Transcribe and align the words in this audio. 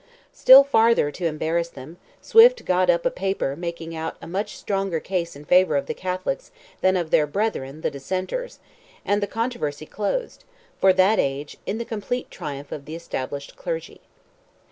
Still 0.33 0.63
farther 0.63 1.11
to 1.11 1.27
embarrass 1.27 1.69
them, 1.69 1.97
Swift 2.23 2.65
got 2.65 2.89
up 2.89 3.05
a 3.05 3.11
paper 3.11 3.55
making 3.55 3.95
out 3.95 4.17
a 4.19 4.25
much 4.25 4.57
stronger 4.57 4.99
case 4.99 5.35
in 5.35 5.45
favour 5.45 5.75
of 5.77 5.85
the 5.85 5.93
Catholics 5.93 6.49
than 6.81 6.97
of 6.97 7.11
"their 7.11 7.27
brethren, 7.27 7.81
the 7.81 7.91
Dissenters," 7.91 8.57
and 9.05 9.21
the 9.21 9.27
controversy 9.27 9.85
closed, 9.85 10.43
for 10.79 10.91
that 10.91 11.19
age, 11.19 11.57
in 11.67 11.77
the 11.77 11.85
complete 11.85 12.31
triumph 12.31 12.71
of 12.71 12.85
the 12.85 12.95
established 12.95 13.55
clergy. 13.55 14.01